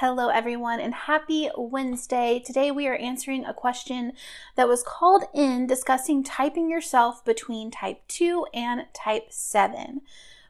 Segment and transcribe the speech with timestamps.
[0.00, 2.42] Hello, everyone, and happy Wednesday.
[2.42, 4.14] Today we are answering a question
[4.56, 10.00] that was called in discussing typing yourself between type 2 and type 7.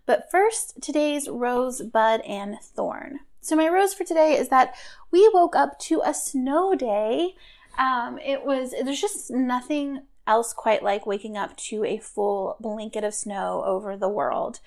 [0.07, 3.19] But first, today's rose, bud, and thorn.
[3.41, 4.77] So, my rose for today is that
[5.11, 7.35] we woke up to a snow day.
[7.77, 13.03] Um, it was, there's just nothing else quite like waking up to a full blanket
[13.03, 14.61] of snow over the world.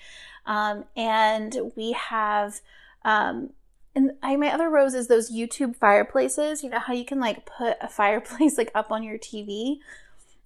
[0.44, 2.60] Um, and we have,
[3.02, 3.54] um,
[3.94, 6.64] and I, my other rose is those YouTube fireplaces.
[6.64, 9.78] You know how you can like put a fireplace like up on your TV?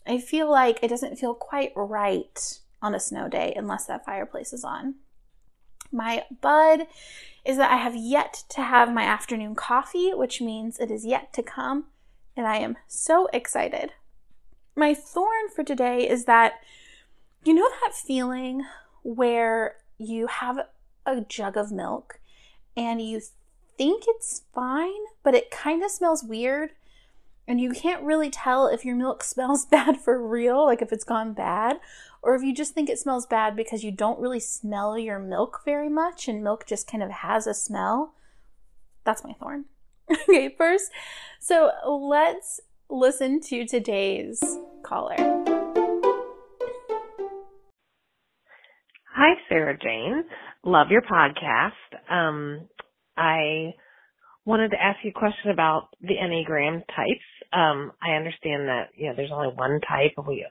[0.06, 4.52] I feel like it doesn't feel quite right on a snow day unless that fireplace
[4.52, 4.96] is on.
[5.90, 6.86] My bud
[7.44, 11.32] is that I have yet to have my afternoon coffee, which means it is yet
[11.32, 11.86] to come,
[12.36, 13.92] and I am so excited.
[14.76, 16.60] My thorn for today is that
[17.44, 18.64] you know that feeling
[19.02, 20.58] where you have
[21.06, 22.20] a jug of milk
[22.76, 23.20] and you
[23.76, 26.70] think it's fine, but it kind of smells weird.
[27.46, 31.04] And you can't really tell if your milk smells bad for real, like if it's
[31.04, 31.80] gone bad,
[32.22, 35.62] or if you just think it smells bad because you don't really smell your milk
[35.64, 38.14] very much and milk just kind of has a smell.
[39.04, 39.66] That's my thorn.
[40.10, 40.90] okay, first,
[41.40, 42.60] so let's
[42.90, 44.42] listen to today's
[44.82, 45.57] caller.
[49.28, 50.24] Hi, Sarah Jane.
[50.64, 51.72] Love your podcast.
[52.10, 52.66] Um,
[53.14, 53.74] I
[54.46, 57.28] wanted to ask you a question about the Enneagram types.
[57.52, 60.12] Um, I understand that, you know, there's only one type.
[60.26, 60.46] We,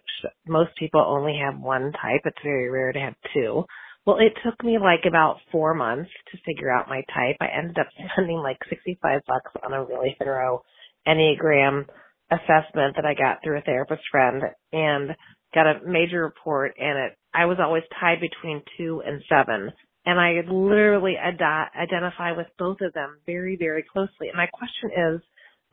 [0.48, 2.22] most people only have one type.
[2.26, 3.66] It's very rare to have two.
[4.06, 7.38] Well, it took me like about four months to figure out my type.
[7.42, 10.62] I ended up spending like 65 bucks on a really thorough
[11.08, 11.86] Enneagram
[12.30, 15.16] assessment that I got through a therapist friend and
[15.56, 19.72] got a major report and it, I was always tied between two and seven
[20.08, 21.42] and I literally ad-
[21.78, 24.30] identify with both of them very, very closely.
[24.30, 25.22] And my question is,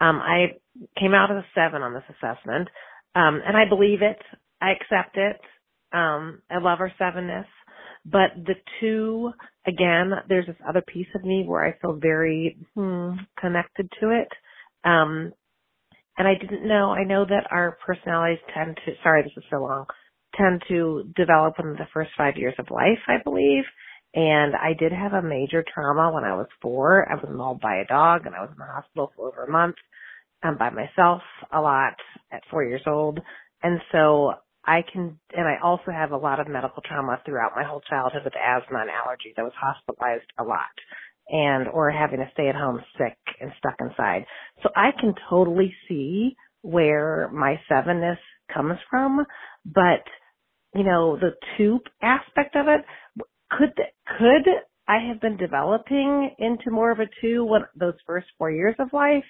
[0.00, 0.58] um, I
[0.98, 2.68] came out of a seven on this assessment,
[3.14, 4.18] um, and I believe it.
[4.60, 5.40] I accept it.
[5.92, 7.46] Um, I love our sevenness,
[8.04, 9.30] but the two,
[9.68, 14.28] again, there's this other piece of me where I feel very hmm, connected to it.
[14.84, 15.32] Um,
[16.18, 16.90] and I didn't know.
[16.90, 18.92] I know that our personalities tend to.
[19.04, 19.86] Sorry, this is so long.
[20.36, 23.64] Tend to develop in the first five years of life, I believe.
[24.14, 27.06] And I did have a major trauma when I was four.
[27.10, 29.50] I was mauled by a dog and I was in the hospital for over a
[29.50, 29.76] month
[30.44, 31.94] um, by myself a lot
[32.32, 33.18] at four years old.
[33.62, 34.34] And so
[34.64, 38.22] I can, and I also have a lot of medical trauma throughout my whole childhood
[38.24, 39.38] with asthma and allergies.
[39.38, 40.74] I was hospitalized a lot
[41.28, 44.26] and, or having to stay at home sick and stuck inside.
[44.62, 48.18] So I can totally see where my sevenness
[48.52, 49.24] comes from,
[49.64, 50.04] but
[50.74, 52.82] you know, the two aspect of it,
[53.50, 53.74] could
[54.18, 54.48] could
[54.88, 58.92] I have been developing into more of a two when those first four years of
[58.92, 59.24] life,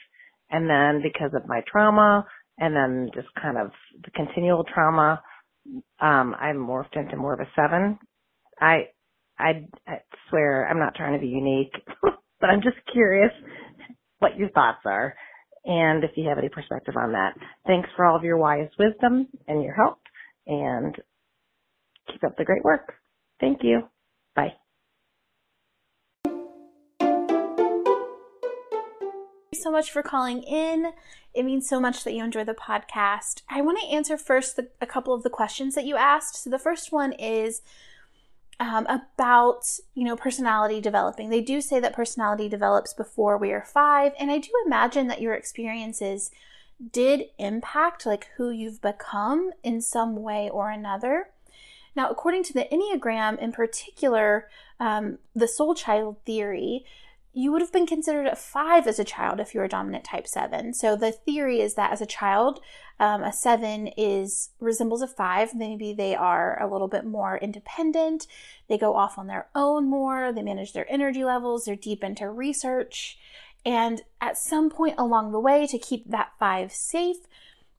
[0.50, 2.26] and then because of my trauma,
[2.58, 3.70] and then just kind of
[4.04, 5.22] the continual trauma,
[6.00, 7.98] um, I morphed into more of a seven.
[8.60, 8.88] I,
[9.38, 10.00] I, I
[10.30, 11.72] swear I'm not trying to be unique,
[12.02, 13.32] but I'm just curious
[14.20, 15.14] what your thoughts are,
[15.66, 17.34] and if you have any perspective on that.
[17.66, 20.00] Thanks for all of your wise wisdom and your help,
[20.48, 20.96] and
[22.10, 22.94] keep up the great work.
[23.40, 23.88] Thank you.
[24.34, 24.54] Bye.
[29.64, 30.92] so much for calling in.
[31.32, 33.42] It means so much that you enjoy the podcast.
[33.48, 36.36] I want to answer first the, a couple of the questions that you asked.
[36.36, 37.62] So the first one is
[38.60, 39.64] um, about
[39.94, 41.30] you know personality developing.
[41.30, 45.20] They do say that personality develops before we are five, and I do imagine that
[45.20, 46.30] your experiences
[46.92, 51.30] did impact like who you've become in some way or another.
[51.96, 54.48] Now, according to the Enneagram, in particular,
[54.80, 56.84] um, the soul child theory,
[57.36, 60.28] you would have been considered a five as a child if you were dominant type
[60.28, 60.72] seven.
[60.72, 62.60] So the theory is that as a child,
[63.00, 65.52] um, a seven is resembles a five.
[65.52, 68.28] Maybe they are a little bit more independent.
[68.68, 70.32] They go off on their own more.
[70.32, 71.64] They manage their energy levels.
[71.64, 73.18] They're deep into research.
[73.66, 77.26] And at some point along the way, to keep that five safe,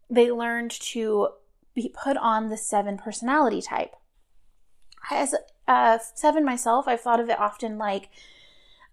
[0.10, 1.30] they learned to
[1.74, 3.96] be put on the seven personality type.
[5.12, 5.36] As
[5.68, 8.10] a seven myself, I've thought of it often like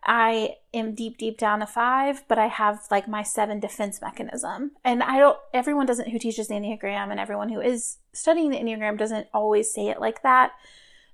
[0.04, 4.72] I am deep, deep down a five, but I have like my seven defense mechanism.
[4.84, 8.58] And I don't, everyone doesn't who teaches the Enneagram and everyone who is studying the
[8.58, 10.52] Enneagram doesn't always say it like that.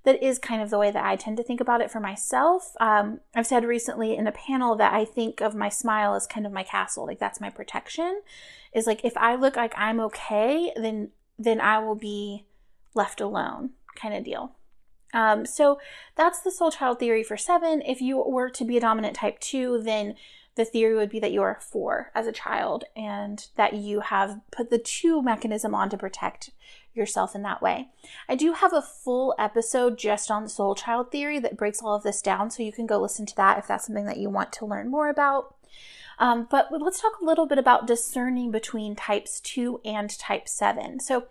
[0.05, 2.73] That is kind of the way that I tend to think about it for myself.
[2.81, 6.47] Um, I've said recently in a panel that I think of my smile as kind
[6.47, 8.23] of my castle, like that's my protection.
[8.73, 12.47] Is like if I look like I'm okay, then then I will be
[12.95, 14.53] left alone, kind of deal.
[15.15, 15.79] Um, so
[16.17, 17.83] that's the soul child theory for seven.
[17.83, 20.15] If you were to be a dominant type two, then
[20.55, 24.41] the theory would be that you are four as a child and that you have
[24.51, 26.51] put the two mechanism on to protect
[26.93, 27.89] yourself in that way.
[28.29, 32.03] I do have a full episode just on soul child theory that breaks all of
[32.03, 34.53] this down, so you can go listen to that if that's something that you want
[34.55, 35.55] to learn more about.
[36.19, 40.99] Um, but let's talk a little bit about discerning between types 2 and type 7.
[40.99, 41.29] So,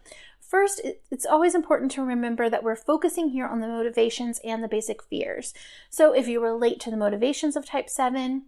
[0.47, 0.79] First,
[1.11, 5.03] it's always important to remember that we're focusing here on the motivations and the basic
[5.03, 5.53] fears.
[5.89, 8.44] So if you relate to the motivations of type 7,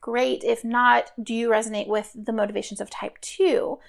[0.00, 0.44] great.
[0.44, 3.80] If not, do you resonate with the motivations of type 2?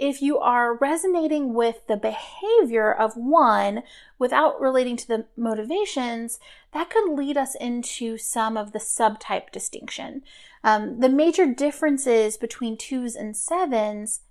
[0.00, 3.84] If you are resonating with the behavior of one
[4.18, 6.40] without relating to the motivations,
[6.72, 10.22] that could lead us into some of the subtype distinction.
[10.64, 14.22] Um, the major differences between twos and sevens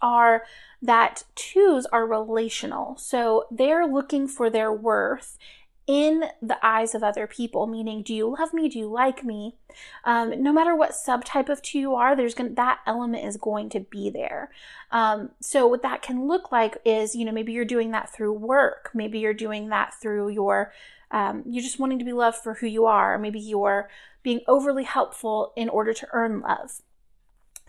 [0.00, 0.44] are
[0.82, 2.96] that twos are relational.
[2.96, 5.38] So they're looking for their worth
[5.86, 8.68] in the eyes of other people, meaning, do you love me?
[8.68, 9.56] Do you like me?
[10.04, 13.70] Um, no matter what subtype of two you are, there's going that element is going
[13.70, 14.52] to be there.
[14.92, 18.34] Um, so what that can look like is, you know, maybe you're doing that through
[18.34, 18.90] work.
[18.94, 20.72] Maybe you're doing that through your,
[21.10, 23.18] um, you're just wanting to be loved for who you are.
[23.18, 23.88] Maybe you're
[24.22, 26.82] being overly helpful in order to earn love.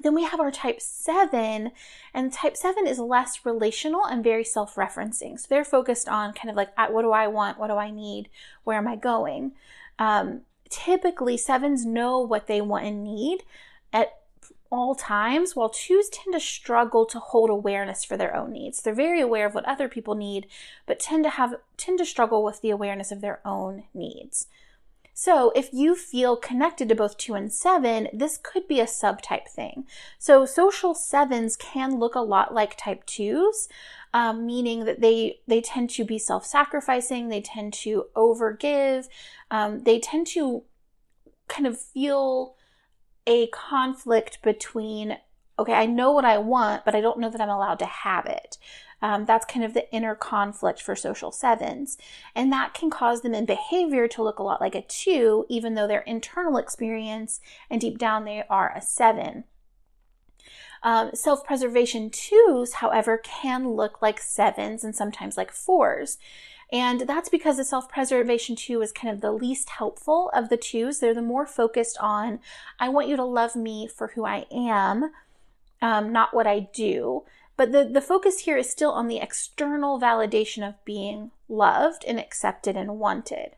[0.01, 1.71] Then we have our type 7,
[2.13, 5.39] and type 7 is less relational and very self referencing.
[5.39, 7.59] So they're focused on kind of like, what do I want?
[7.59, 8.29] What do I need?
[8.63, 9.53] Where am I going?
[9.99, 13.43] Um, typically, sevens know what they want and need
[13.93, 14.17] at
[14.71, 18.81] all times, while twos tend to struggle to hold awareness for their own needs.
[18.81, 20.47] They're very aware of what other people need,
[20.85, 24.47] but tend to have tend to struggle with the awareness of their own needs.
[25.13, 29.47] So if you feel connected to both two and seven, this could be a subtype
[29.47, 29.85] thing.
[30.17, 33.67] So social sevens can look a lot like type twos,
[34.13, 39.07] um, meaning that they they tend to be self-sacrificing, they tend to overgive,
[39.49, 40.63] um, they tend to
[41.47, 42.55] kind of feel
[43.27, 45.17] a conflict between
[45.59, 48.25] okay, I know what I want, but I don't know that I'm allowed to have
[48.25, 48.57] it.
[49.01, 51.97] Um, that's kind of the inner conflict for social sevens.
[52.35, 55.73] And that can cause them in behavior to look a lot like a two, even
[55.73, 59.45] though their internal experience and deep down they are a seven.
[60.83, 66.17] Um, Self preservation twos, however, can look like sevens and sometimes like fours.
[66.71, 70.57] And that's because the self preservation two is kind of the least helpful of the
[70.57, 70.99] twos.
[70.99, 72.39] They're the more focused on,
[72.79, 75.11] I want you to love me for who I am,
[75.81, 77.23] um, not what I do.
[77.61, 82.19] But the, the focus here is still on the external validation of being loved and
[82.19, 83.51] accepted and wanted.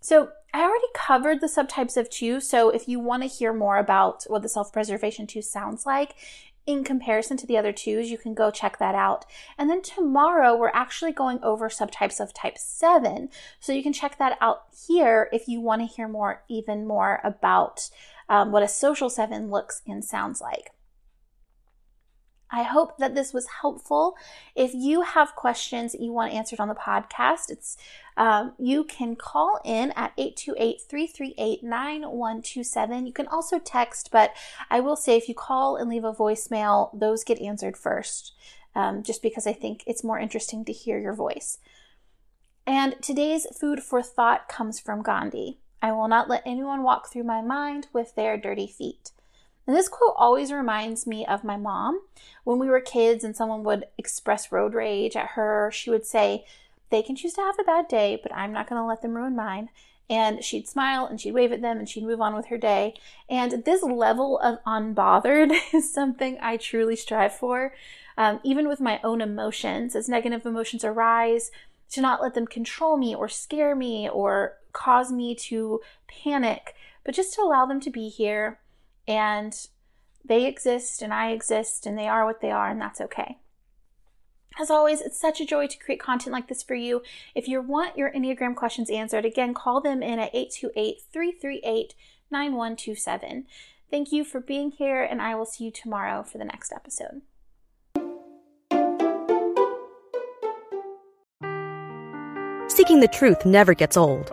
[0.00, 2.38] So I already covered the subtypes of two.
[2.38, 6.14] So if you want to hear more about what the self preservation two sounds like
[6.64, 9.24] in comparison to the other twos, you can go check that out.
[9.58, 13.30] And then tomorrow, we're actually going over subtypes of type seven.
[13.58, 17.20] So you can check that out here if you want to hear more, even more
[17.24, 17.90] about
[18.28, 20.70] um, what a social seven looks and sounds like.
[22.50, 24.16] I hope that this was helpful.
[24.54, 27.76] If you have questions you want answered on the podcast, it's
[28.16, 33.06] um, you can call in at 828-338-9127.
[33.06, 34.32] You can also text, but
[34.70, 38.32] I will say if you call and leave a voicemail, those get answered first,
[38.74, 41.58] um, just because I think it's more interesting to hear your voice.
[42.66, 45.60] And today's food for thought comes from Gandhi.
[45.80, 49.12] I will not let anyone walk through my mind with their dirty feet.
[49.68, 52.00] And this quote always reminds me of my mom.
[52.42, 56.46] When we were kids and someone would express road rage at her, she would say,
[56.88, 59.14] They can choose to have a bad day, but I'm not going to let them
[59.14, 59.68] ruin mine.
[60.08, 62.94] And she'd smile and she'd wave at them and she'd move on with her day.
[63.28, 67.74] And this level of unbothered is something I truly strive for.
[68.16, 71.50] Um, even with my own emotions, as negative emotions arise,
[71.90, 77.14] to not let them control me or scare me or cause me to panic, but
[77.14, 78.58] just to allow them to be here
[79.08, 79.66] and
[80.24, 83.38] they exist and I exist and they are what they are, and that's okay.
[84.60, 87.02] As always, it's such a joy to create content like this for you.
[87.34, 91.94] If you want your Enneagram questions answered, again, call them in at 828 338
[92.30, 93.46] 9127.
[93.90, 97.22] Thank you for being here, and I will see you tomorrow for the next episode.
[102.78, 104.32] seeking the truth never gets old.